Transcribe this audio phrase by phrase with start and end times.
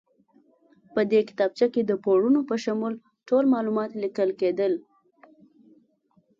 [0.93, 2.93] په دې کتابچه کې د پورونو په شمول
[3.27, 4.73] ټول معلومات لیکل کېدل.